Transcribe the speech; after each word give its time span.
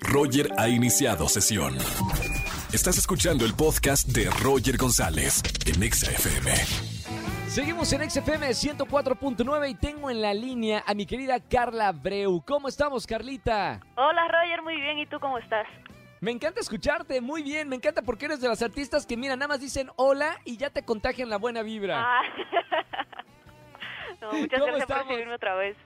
Roger 0.00 0.50
ha 0.58 0.68
iniciado 0.68 1.28
sesión. 1.28 1.76
Estás 2.72 2.98
escuchando 2.98 3.44
el 3.44 3.54
podcast 3.54 4.08
de 4.08 4.30
Roger 4.42 4.76
González 4.76 5.42
en 5.66 5.82
Exa 5.82 6.10
FM. 6.10 6.52
Seguimos 7.48 7.92
en 7.92 8.08
XFM 8.10 8.48
104.9 8.50 9.70
y 9.70 9.74
tengo 9.74 10.10
en 10.10 10.20
la 10.20 10.34
línea 10.34 10.84
a 10.86 10.94
mi 10.94 11.06
querida 11.06 11.40
Carla 11.40 11.92
Breu. 11.92 12.42
¿Cómo 12.46 12.68
estamos, 12.68 13.06
Carlita? 13.06 13.80
Hola 13.96 14.28
Roger, 14.28 14.62
muy 14.62 14.80
bien. 14.80 14.98
¿Y 14.98 15.06
tú 15.06 15.18
cómo 15.18 15.38
estás? 15.38 15.66
Me 16.20 16.30
encanta 16.30 16.60
escucharte, 16.60 17.20
muy 17.20 17.42
bien. 17.42 17.68
Me 17.68 17.76
encanta 17.76 18.02
porque 18.02 18.26
eres 18.26 18.40
de 18.40 18.48
las 18.48 18.60
artistas 18.62 19.06
que, 19.06 19.16
mira, 19.16 19.36
nada 19.36 19.48
más 19.48 19.60
dicen 19.60 19.90
hola 19.96 20.38
y 20.44 20.56
ya 20.56 20.70
te 20.70 20.84
contagian 20.84 21.30
la 21.30 21.38
buena 21.38 21.62
vibra. 21.62 22.02
Ah. 22.04 22.22
no, 24.20 24.32
muchas 24.32 24.60
¿Cómo 24.60 24.66
gracias 24.66 24.80
estamos? 24.82 25.02
por 25.04 25.08
recibirme 25.12 25.34
otra 25.34 25.54
vez. 25.54 25.76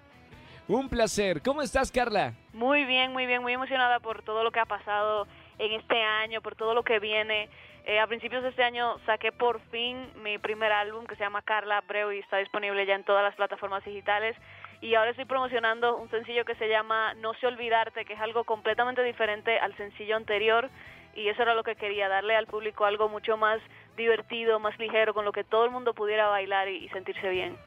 Un 0.69 0.89
placer. 0.89 1.43
¿Cómo 1.43 1.61
estás, 1.61 1.91
Carla? 1.91 2.35
Muy 2.53 2.85
bien, 2.85 3.13
muy 3.13 3.27
bien, 3.27 3.43
muy 3.43 3.53
emocionada 3.53 3.99
por 3.99 4.23
todo 4.23 4.45
lo 4.45 4.53
que 4.53 4.61
ha 4.61 4.65
pasado 4.65 5.27
en 5.59 5.73
este 5.73 6.00
año, 6.00 6.41
por 6.41 6.55
todo 6.55 6.73
lo 6.73 6.85
que 6.85 7.00
viene. 7.00 7.49
Eh, 7.85 7.99
a 7.99 8.07
principios 8.07 8.45
de 8.45 8.50
este 8.50 8.63
año 8.63 8.96
saqué 9.05 9.33
por 9.33 9.61
fin 9.72 10.09
mi 10.22 10.39
primer 10.39 10.71
álbum 10.71 11.05
que 11.05 11.17
se 11.17 11.25
llama 11.25 11.43
Carla 11.43 11.81
Breu 11.81 12.13
y 12.13 12.21
está 12.21 12.36
disponible 12.36 12.86
ya 12.86 12.95
en 12.95 13.03
todas 13.03 13.25
las 13.25 13.35
plataformas 13.35 13.85
digitales. 13.85 14.36
Y 14.81 14.95
ahora 14.95 15.11
estoy 15.11 15.25
promocionando 15.25 15.96
un 15.96 16.09
sencillo 16.11 16.45
que 16.45 16.55
se 16.55 16.69
llama 16.69 17.14
No 17.14 17.35
sé 17.35 17.49
olvidarte, 17.49 18.05
que 18.05 18.13
es 18.13 18.21
algo 18.21 18.44
completamente 18.44 19.03
diferente 19.03 19.58
al 19.58 19.77
sencillo 19.77 20.17
anterior. 20.17 20.71
Y 21.14 21.29
eso 21.29 21.43
era 21.43 21.55
lo 21.55 21.64
que 21.64 21.75
quería, 21.75 22.08
darle 22.08 22.36
al 22.36 22.47
público 22.47 22.85
algo 22.85 23.08
mucho 23.08 23.36
más 23.36 23.61
divertido, 23.97 24.61
más 24.61 24.79
ligero, 24.79 25.13
con 25.13 25.25
lo 25.25 25.33
que 25.33 25.44
todo 25.44 25.64
el 25.64 25.72
mundo 25.72 25.93
pudiera 25.93 26.29
bailar 26.29 26.69
y 26.69 26.89
sentirse 26.91 27.29
bien. 27.29 27.58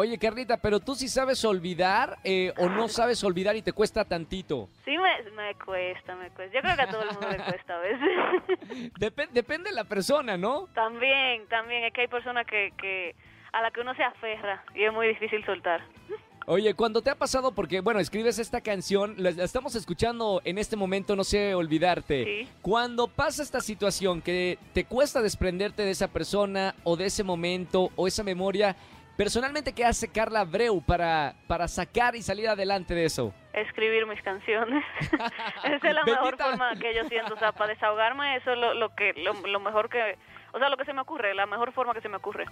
Oye, 0.00 0.16
Carlita, 0.16 0.58
pero 0.58 0.78
tú 0.78 0.94
sí 0.94 1.08
sabes 1.08 1.44
olvidar 1.44 2.18
eh, 2.22 2.52
o 2.56 2.68
no 2.68 2.86
sabes 2.86 3.24
olvidar 3.24 3.56
y 3.56 3.62
te 3.62 3.72
cuesta 3.72 4.04
tantito. 4.04 4.68
Sí, 4.84 4.92
me, 4.96 5.28
me 5.32 5.56
cuesta, 5.56 6.14
me 6.14 6.30
cuesta. 6.30 6.54
Yo 6.54 6.60
creo 6.60 6.76
que 6.76 6.82
a 6.82 6.88
todo 6.88 7.02
el 7.02 7.08
mundo 7.10 7.28
le 7.28 7.38
cuesta 7.38 7.74
a 7.74 7.78
veces. 7.80 8.92
Depe- 9.00 9.28
depende 9.30 9.70
de 9.70 9.74
la 9.74 9.82
persona, 9.82 10.36
¿no? 10.36 10.68
también, 10.72 11.48
también, 11.48 11.82
es 11.82 11.92
que 11.92 12.02
hay 12.02 12.06
personas 12.06 12.46
que, 12.46 12.72
que 12.78 13.16
a 13.50 13.60
la 13.60 13.72
que 13.72 13.80
uno 13.80 13.92
se 13.96 14.04
aferra 14.04 14.62
y 14.72 14.84
es 14.84 14.92
muy 14.92 15.08
difícil 15.08 15.44
soltar. 15.44 15.82
Oye, 16.46 16.72
cuando 16.74 17.02
te 17.02 17.10
ha 17.10 17.16
pasado, 17.16 17.50
porque 17.52 17.80
bueno, 17.80 17.98
escribes 17.98 18.38
esta 18.38 18.60
canción, 18.60 19.16
la 19.18 19.30
estamos 19.30 19.74
escuchando 19.74 20.40
en 20.44 20.58
este 20.58 20.76
momento, 20.76 21.16
no 21.16 21.24
sé 21.24 21.56
olvidarte. 21.56 22.24
Sí. 22.24 22.48
Cuando 22.62 23.08
pasa 23.08 23.42
esta 23.42 23.60
situación 23.60 24.22
que 24.22 24.58
te 24.74 24.84
cuesta 24.84 25.20
desprenderte 25.22 25.82
de 25.82 25.90
esa 25.90 26.06
persona 26.06 26.76
o 26.84 26.96
de 26.96 27.06
ese 27.06 27.24
momento 27.24 27.90
o 27.96 28.06
esa 28.06 28.22
memoria, 28.22 28.76
personalmente, 29.18 29.74
¿qué 29.74 29.84
hace 29.84 30.08
Carla 30.10 30.44
Breu 30.44 30.80
para, 30.80 31.34
para 31.46 31.66
sacar 31.68 32.14
y 32.16 32.22
salir 32.22 32.48
adelante 32.48 32.94
de 32.94 33.04
eso? 33.04 33.34
Escribir 33.52 34.06
mis 34.06 34.22
canciones. 34.22 34.84
Esa 35.64 35.76
es 35.88 35.94
la 35.94 36.04
mejor 36.04 36.36
Bendita. 36.38 36.44
forma 36.44 36.74
que 36.76 36.94
yo 36.94 37.04
siento. 37.08 37.34
O 37.34 37.38
sea, 37.38 37.50
para 37.52 37.74
desahogarme, 37.74 38.36
eso 38.36 38.52
es 38.52 38.58
lo, 38.58 38.72
lo 38.74 38.94
que, 38.94 39.12
lo, 39.14 39.34
lo 39.34 39.58
mejor 39.60 39.90
que. 39.90 40.16
O 40.52 40.58
sea, 40.60 40.68
lo 40.68 40.76
que 40.76 40.84
se 40.84 40.92
me 40.92 41.00
ocurre, 41.00 41.34
la 41.34 41.46
mejor 41.46 41.72
forma 41.72 41.92
que 41.92 42.00
se 42.00 42.08
me 42.08 42.16
ocurre. 42.16 42.46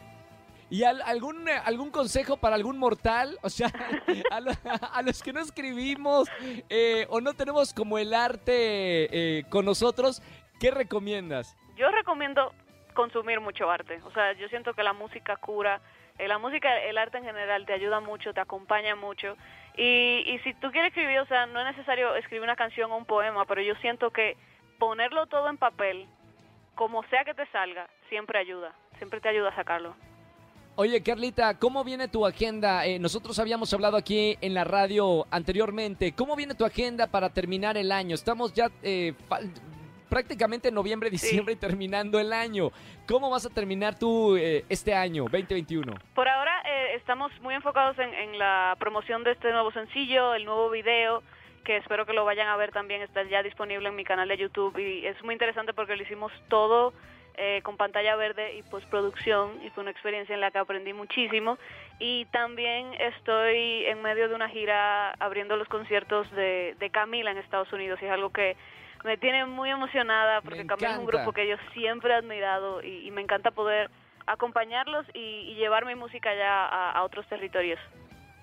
¿Y 0.69 0.83
al- 0.83 1.03
algún, 1.03 1.48
eh, 1.48 1.53
algún 1.64 1.92
consejo 1.92 2.37
para 2.39 2.56
algún 2.56 2.77
mortal? 2.77 3.39
O 3.42 3.48
sea, 3.48 3.69
a, 4.33 4.41
lo- 4.41 4.50
a 4.92 5.03
los 5.03 5.22
que 5.22 5.33
no 5.33 5.39
escribimos 5.41 6.28
eh, 6.69 7.06
o 7.09 7.20
no 7.20 7.34
tenemos 7.34 7.72
como 7.72 7.97
el 7.98 8.12
arte 8.12 9.39
eh, 9.39 9.44
con 9.48 9.64
nosotros, 9.64 10.20
¿qué 10.59 10.72
recomiendas? 10.72 11.56
Yo 11.77 11.89
recomiendo 11.92 12.53
consumir 12.94 13.39
mucho 13.41 13.70
arte. 13.70 14.00
O 14.05 14.11
sea, 14.11 14.33
yo 14.33 14.48
siento 14.48 14.75
que 14.75 14.83
la 14.83 14.92
música 14.92 15.37
cura. 15.37 15.81
Eh, 16.19 16.28
la 16.28 16.39
música, 16.39 16.77
el 16.78 16.98
arte 16.98 17.19
en 17.19 17.25
general 17.25 17.67
te 17.67 17.72
ayuda 17.72 18.00
mucho, 18.00 18.33
te 18.33 18.41
acompaña 18.41 18.97
mucho. 18.97 19.36
Y, 19.77 20.22
y 20.27 20.39
si 20.45 20.55
tú 20.55 20.70
quieres 20.70 20.89
escribir, 20.89 21.19
o 21.19 21.27
sea, 21.27 21.47
no 21.47 21.61
es 21.61 21.67
necesario 21.67 22.14
escribir 22.17 22.42
una 22.42 22.56
canción 22.56 22.91
o 22.91 22.97
un 22.97 23.05
poema, 23.05 23.45
pero 23.45 23.61
yo 23.62 23.75
siento 23.77 24.11
que 24.11 24.37
ponerlo 24.78 25.27
todo 25.27 25.48
en 25.48 25.59
papel, 25.59 26.06
como 26.75 27.03
sea 27.05 27.25
que 27.25 27.34
te 27.34 27.47
salga, 27.47 27.89
siempre 28.09 28.39
ayuda. 28.39 28.75
Siempre 28.98 29.20
te 29.20 29.28
ayuda 29.28 29.50
a 29.50 29.55
sacarlo. 29.55 29.94
Oye, 30.78 31.03
Carlita, 31.03 31.59
¿cómo 31.59 31.84
viene 31.84 32.09
tu 32.09 32.27
agenda? 32.27 32.84
Eh, 32.84 32.98
nosotros 32.98 33.38
habíamos 33.38 33.72
hablado 33.72 33.97
aquí 33.97 34.37
en 34.43 34.53
la 34.53 34.65
radio 34.65 35.27
anteriormente. 35.31 36.12
¿Cómo 36.12 36.37
viene 36.37 36.54
tu 36.54 36.66
agenda 36.66 37.06
para 37.06 37.31
terminar 37.31 37.78
el 37.78 37.91
año? 37.91 38.15
Estamos 38.15 38.53
ya 38.53 38.71
eh, 38.83 39.15
prácticamente 40.09 40.69
en 40.69 40.75
noviembre, 40.75 41.11
diciembre 41.11 41.55
y 41.55 41.56
terminando 41.56 42.19
el 42.19 42.33
año. 42.33 42.71
¿Cómo 43.09 43.31
vas 43.31 43.47
a 43.47 43.50
terminar 43.50 43.99
tú 43.99 44.37
eh, 44.37 44.65
este 44.69 44.94
año, 44.94 45.25
2021? 45.25 45.93
Por 46.15 46.28
ahora 46.28 46.62
eh, 46.65 46.94
estamos 46.97 47.33
muy 47.41 47.55
enfocados 47.55 47.99
en, 47.99 48.12
en 48.12 48.39
la 48.39 48.77
promoción 48.78 49.25
de 49.25 49.33
este 49.33 49.50
nuevo 49.53 49.71
sencillo, 49.72 50.34
el 50.34 50.45
nuevo 50.45 50.71
video, 50.71 51.22
que 51.65 51.77
espero 51.77 52.06
que 52.06 52.12
lo 52.12 52.25
vayan 52.25 52.49
a 52.49 52.56
ver 52.56 52.72
también, 52.72 53.03
está 53.03 53.25
ya 53.25 53.43
disponible 53.43 53.89
en 53.89 53.97
mi 53.97 54.05
canal 54.05 54.28
de 54.28 54.37
YouTube 54.37 54.78
y 54.78 55.05
es 55.05 55.22
muy 55.25 55.34
interesante 55.34 55.75
porque 55.75 55.97
lo 55.97 56.03
hicimos 56.03 56.33
todo 56.49 56.93
eh, 57.39 57.61
con 57.65 57.77
pantalla 57.77 58.16
verde 58.16 58.56
y 58.56 58.62
postproducción 58.62 59.62
y 59.62 59.69
fue 59.71 59.83
una 59.83 59.91
experiencia 59.91 60.34
en 60.34 60.41
la 60.41 60.50
que 60.50 60.59
aprendí 60.59 60.95
muchísimo 60.95 61.59
y 61.99 62.25
también 62.27 62.95
estoy 62.95 63.84
en 63.84 64.00
medio 64.00 64.28
de 64.28 64.34
una 64.34 64.49
gira 64.49 65.11
abriendo 65.19 65.56
los 65.56 65.69
conciertos 65.69 66.31
de, 66.31 66.77
de 66.78 66.91
Camila 66.91 67.33
en 67.33 67.37
Estados 67.37 67.71
Unidos 67.75 67.99
y 68.00 68.06
es 68.06 68.11
algo 68.11 68.31
que 68.31 68.56
me 69.05 69.17
tiene 69.17 69.47
muy 69.47 69.71
emocionada 69.71 70.41
porque 70.41 70.67
Camila 70.67 70.93
es 70.93 70.99
un 70.99 71.07
grupo 71.07 71.33
que 71.33 71.49
yo 71.49 71.57
siempre 71.75 72.12
he 72.12 72.17
admirado 72.17 72.83
y, 72.83 73.07
y 73.07 73.11
me 73.11 73.21
encanta 73.23 73.51
poder 73.51 73.91
acompañarlos 74.27 75.07
y, 75.15 75.21
y 75.21 75.55
llevar 75.55 75.87
mi 75.87 75.95
música 75.95 76.34
ya 76.34 76.67
a, 76.67 76.93
a 76.93 77.05
otros 77.05 77.27
territorios. 77.29 77.79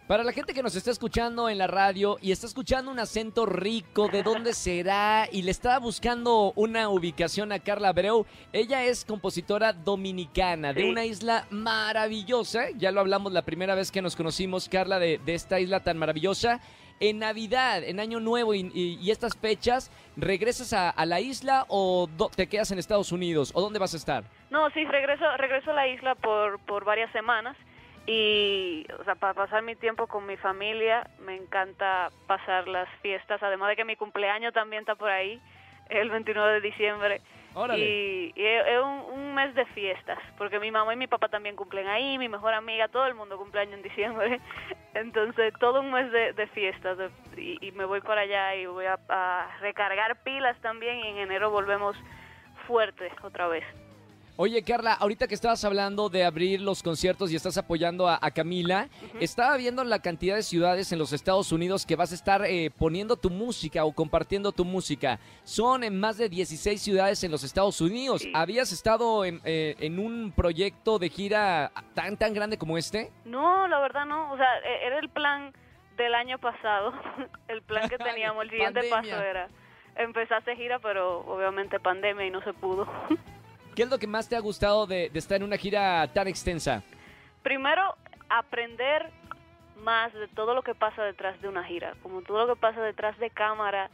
Para 0.07 0.25
la 0.25 0.33
gente 0.33 0.53
que 0.53 0.61
nos 0.61 0.75
está 0.75 0.91
escuchando 0.91 1.47
en 1.47 1.57
la 1.57 1.67
radio 1.67 2.17
y 2.21 2.33
está 2.33 2.45
escuchando 2.45 2.91
un 2.91 2.99
acento 2.99 3.45
rico, 3.45 4.09
¿de 4.09 4.21
dónde 4.21 4.53
será? 4.53 5.29
Y 5.31 5.43
le 5.43 5.51
estaba 5.51 5.79
buscando 5.79 6.51
una 6.57 6.89
ubicación 6.89 7.53
a 7.53 7.59
Carla 7.59 7.93
Breu. 7.93 8.25
Ella 8.51 8.83
es 8.83 9.05
compositora 9.05 9.71
dominicana 9.71 10.73
de 10.73 10.89
una 10.89 11.05
isla 11.05 11.47
maravillosa. 11.49 12.65
Ya 12.75 12.91
lo 12.91 12.99
hablamos 12.99 13.31
la 13.31 13.43
primera 13.43 13.75
vez 13.75 13.91
que 13.91 14.01
nos 14.01 14.17
conocimos, 14.17 14.67
Carla, 14.67 14.99
de, 14.99 15.19
de 15.25 15.35
esta 15.35 15.61
isla 15.61 15.79
tan 15.79 15.97
maravillosa. 15.97 16.59
En 16.99 17.19
Navidad, 17.19 17.83
en 17.83 17.99
Año 17.99 18.19
Nuevo 18.19 18.53
y, 18.53 18.71
y- 18.73 19.11
estas 19.11 19.37
fechas, 19.37 19.91
¿regresas 20.15 20.73
a, 20.73 21.05
la 21.05 21.19
isla 21.19 21.65
o 21.67 22.07
te 22.35 22.47
quedas 22.47 22.71
en 22.71 22.79
Estados 22.79 23.11
Unidos? 23.11 23.51
¿O 23.55 23.61
dónde 23.61 23.79
vas 23.79 23.93
a 23.93 23.97
estar? 23.97 24.23
No, 24.49 24.69
sí, 24.71 24.85
regreso, 24.85 25.25
regreso 25.37 25.71
a 25.71 25.73
la 25.73 25.87
isla 25.87 26.15
por, 26.15 26.59
por 26.59 26.85
varias 26.85 27.11
semanas 27.11 27.57
y, 28.05 28.85
o 28.99 29.03
sea, 29.05 29.15
para 29.15 29.33
pasar 29.33 29.63
mi 29.63 29.75
tiempo 29.75 30.07
con 30.07 30.25
mi 30.25 30.37
familia, 30.37 31.07
me 31.19 31.35
encanta 31.35 32.09
pasar 32.27 32.67
las 32.67 32.89
fiestas, 33.01 33.41
además 33.41 33.69
de 33.69 33.75
que 33.77 33.85
mi 33.85 33.95
cumpleaños 33.95 34.53
también 34.53 34.81
está 34.81 34.95
por 34.95 35.09
ahí, 35.09 35.41
el 36.01 36.09
29 36.09 36.53
de 36.53 36.61
diciembre. 36.61 37.21
Órale. 37.55 37.85
Y, 37.85 38.33
y 38.35 38.43
es 38.45 38.81
un, 38.81 39.19
un 39.19 39.35
mes 39.35 39.53
de 39.53 39.65
fiestas, 39.67 40.17
porque 40.39 40.59
mi 40.59 40.71
mamá 40.71 40.91
y 40.93 40.97
mi 40.97 41.05
papá 41.05 41.29
también 41.29 41.55
cumplen 41.55 41.87
ahí, 41.87 42.17
mi 42.17 42.27
mejor 42.27 42.53
amiga, 42.55 42.87
todo 42.87 43.05
el 43.05 43.13
mundo 43.13 43.37
cumpleaños 43.37 43.75
en 43.75 43.83
diciembre. 43.83 44.39
Entonces, 44.95 45.53
todo 45.59 45.81
un 45.81 45.91
mes 45.91 46.11
de, 46.11 46.33
de 46.33 46.47
fiestas. 46.47 46.97
de- 46.97 47.11
y, 47.37 47.57
y 47.67 47.71
me 47.73 47.85
voy 47.85 48.01
para 48.01 48.21
allá 48.21 48.55
y 48.55 48.65
voy 48.65 48.85
a, 48.85 48.97
a 49.09 49.57
recargar 49.61 50.23
pilas 50.23 50.59
también. 50.61 50.97
Y 50.99 51.07
en 51.09 51.17
enero 51.19 51.51
volvemos 51.51 51.95
fuerte 52.67 53.11
otra 53.21 53.47
vez. 53.47 53.63
Oye, 54.35 54.63
Carla, 54.63 54.93
ahorita 54.93 55.27
que 55.27 55.35
estabas 55.35 55.63
hablando 55.63 56.09
de 56.09 56.23
abrir 56.25 56.59
los 56.59 56.81
conciertos 56.81 57.31
y 57.31 57.35
estás 57.35 57.55
apoyando 57.57 58.07
a, 58.07 58.17
a 58.19 58.31
Camila, 58.31 58.89
estaba 59.19 59.55
viendo 59.57 59.83
la 59.83 59.99
cantidad 59.99 60.35
de 60.35 60.41
ciudades 60.41 60.91
en 60.91 60.97
los 60.97 61.13
Estados 61.13 61.51
Unidos 61.51 61.85
que 61.85 61.95
vas 61.95 62.11
a 62.11 62.15
estar 62.15 62.43
eh, 62.43 62.71
poniendo 62.75 63.15
tu 63.15 63.29
música 63.29 63.85
o 63.85 63.91
compartiendo 63.93 64.51
tu 64.51 64.65
música. 64.65 65.19
Son 65.43 65.83
en 65.83 65.99
más 65.99 66.17
de 66.17 66.29
16 66.29 66.81
ciudades 66.81 67.23
en 67.23 67.29
los 67.29 67.43
Estados 67.43 67.79
Unidos. 67.79 68.23
Sí. 68.23 68.31
¿Habías 68.33 68.71
estado 68.71 69.23
en, 69.23 69.39
eh, 69.45 69.75
en 69.79 69.99
un 69.99 70.31
proyecto 70.35 70.97
de 70.97 71.09
gira 71.09 71.71
tan, 71.93 72.17
tan 72.17 72.33
grande 72.33 72.57
como 72.57 72.79
este? 72.79 73.11
No, 73.25 73.67
la 73.67 73.79
verdad 73.81 74.05
no. 74.05 74.31
O 74.31 74.37
sea, 74.37 74.47
e- 74.65 74.87
era 74.87 74.97
el 74.97 75.09
plan 75.09 75.53
del 75.95 76.15
año 76.15 76.39
pasado. 76.39 76.91
el 77.47 77.61
plan 77.61 77.87
que 77.87 77.99
teníamos. 77.99 78.45
El 78.45 78.49
siguiente 78.49 78.81
paso 78.89 79.09
era 79.21 79.47
empezar 79.95 80.41
a 80.49 80.55
gira, 80.55 80.79
pero 80.79 81.19
obviamente 81.19 81.79
pandemia 81.79 82.25
y 82.25 82.31
no 82.31 82.41
se 82.41 82.53
pudo. 82.53 82.87
¿Qué 83.75 83.83
es 83.83 83.89
lo 83.89 83.97
que 83.97 84.07
más 84.07 84.29
te 84.29 84.35
ha 84.35 84.39
gustado 84.39 84.85
de, 84.85 85.09
estar 85.13 85.37
en 85.37 85.43
una 85.43 85.57
gira 85.57 86.07
tan 86.13 86.27
extensa? 86.27 86.83
Primero, 87.41 87.95
aprender 88.29 89.09
más 89.77 90.13
de 90.13 90.27
todo 90.29 90.53
lo 90.53 90.61
que 90.61 90.75
pasa 90.75 91.03
detrás 91.03 91.41
de 91.41 91.47
una 91.47 91.63
gira, 91.63 91.95
como 92.03 92.21
todo 92.21 92.45
lo 92.45 92.55
que 92.55 92.59
pasa 92.59 92.81
detrás 92.81 93.17
de 93.19 93.29
cámara, 93.29 93.89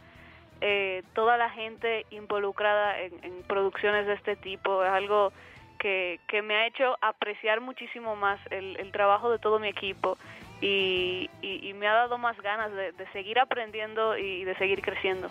eh, 0.61 1.03
toda 1.13 1.37
la 1.37 1.49
gente 1.49 2.05
involucrada 2.11 2.99
en, 2.99 3.43
producciones 3.47 4.05
de 4.05 4.13
este 4.13 4.35
tipo, 4.35 4.83
es 4.83 4.91
algo 4.91 5.31
que, 5.79 6.19
me 6.43 6.55
ha 6.55 6.67
hecho 6.67 6.97
apreciar 7.01 7.61
muchísimo 7.61 8.15
más 8.15 8.39
el, 8.51 8.75
el 8.77 8.91
trabajo 8.91 9.31
de 9.31 9.39
todo 9.39 9.59
mi 9.59 9.69
equipo 9.69 10.17
y, 10.61 11.29
y- 11.41 11.69
y 11.69 11.73
me 11.73 11.87
ha 11.87 11.93
dado 11.93 12.17
más 12.17 12.39
ganas 12.41 12.71
de, 12.73 12.91
de 12.91 13.07
seguir 13.13 13.39
aprendiendo 13.39 14.17
y 14.17 14.43
de 14.43 14.55
seguir 14.55 14.81
creciendo. 14.81 15.29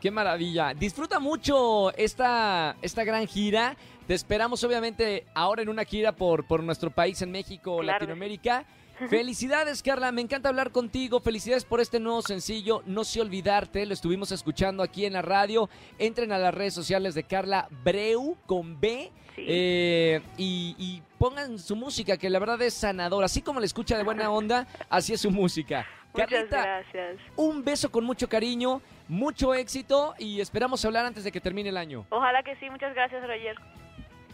Qué 0.00 0.10
maravilla. 0.10 0.74
Disfruta 0.74 1.18
mucho 1.18 1.92
esta, 1.96 2.76
esta 2.82 3.04
gran 3.04 3.26
gira. 3.26 3.76
Te 4.06 4.14
esperamos 4.14 4.62
obviamente 4.62 5.26
ahora 5.34 5.62
en 5.62 5.68
una 5.68 5.84
gira 5.84 6.12
por, 6.12 6.46
por 6.46 6.62
nuestro 6.62 6.90
país 6.90 7.20
en 7.22 7.30
México, 7.32 7.78
Claro 7.78 7.98
Latinoamérica. 7.98 8.64
Felicidades, 9.10 9.82
Carla. 9.82 10.10
Me 10.10 10.22
encanta 10.22 10.48
hablar 10.48 10.70
contigo. 10.70 11.20
Felicidades 11.20 11.64
por 11.64 11.80
este 11.80 12.00
nuevo 12.00 12.22
sencillo. 12.22 12.82
No 12.86 13.04
sé 13.04 13.20
olvidarte. 13.20 13.84
Lo 13.84 13.92
estuvimos 13.92 14.32
escuchando 14.32 14.82
aquí 14.82 15.04
en 15.04 15.12
la 15.14 15.22
radio. 15.22 15.68
Entren 15.98 16.32
a 16.32 16.38
las 16.38 16.54
redes 16.54 16.72
sociales 16.72 17.14
de 17.14 17.24
Carla 17.24 17.68
Breu 17.84 18.36
con 18.46 18.80
B. 18.80 19.10
Sí. 19.34 19.44
eh, 19.46 20.22
y, 20.38 20.74
y 20.78 21.02
pongan 21.18 21.58
su 21.58 21.76
música, 21.76 22.16
que 22.16 22.30
la 22.30 22.38
verdad 22.38 22.62
es 22.62 22.72
sanadora. 22.72 23.26
Así 23.26 23.42
como 23.42 23.60
la 23.60 23.66
escucha 23.66 23.98
de 23.98 24.02
buena 24.02 24.30
onda, 24.30 24.66
así 24.88 25.12
es 25.12 25.20
su 25.20 25.30
música. 25.30 25.86
Muchas 26.24 26.30
Carlita, 26.30 26.62
gracias. 26.62 27.16
un 27.36 27.64
beso 27.64 27.90
con 27.90 28.04
mucho 28.04 28.28
cariño, 28.28 28.80
mucho 29.08 29.54
éxito 29.54 30.14
y 30.18 30.40
esperamos 30.40 30.84
hablar 30.84 31.06
antes 31.06 31.24
de 31.24 31.32
que 31.32 31.40
termine 31.40 31.68
el 31.68 31.76
año. 31.76 32.06
Ojalá 32.10 32.42
que 32.42 32.56
sí. 32.56 32.68
Muchas 32.70 32.94
gracias, 32.94 33.22
Roger. 33.26 33.56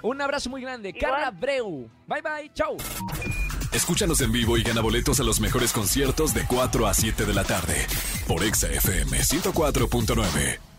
Un 0.02 0.20
abrazo 0.20 0.50
muy 0.50 0.62
grande. 0.62 0.90
Igual. 0.90 1.00
Carla 1.00 1.30
Breu. 1.30 1.88
Bye 2.06 2.22
bye. 2.22 2.50
Chau. 2.54 2.76
Escúchanos 3.72 4.20
en 4.20 4.32
vivo 4.32 4.58
y 4.58 4.62
gana 4.62 4.82
boletos 4.82 5.20
a 5.20 5.22
los 5.22 5.40
mejores 5.40 5.72
conciertos 5.72 6.34
de 6.34 6.44
4 6.46 6.86
a 6.86 6.92
7 6.92 7.24
de 7.24 7.34
la 7.34 7.44
tarde 7.44 7.86
por 8.28 8.42
Exa 8.44 8.68
FM 8.68 9.18
104.9. 9.18 10.71